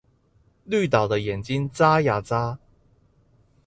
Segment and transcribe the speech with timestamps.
[0.67, 2.57] 綠島的眼睛眨呀眨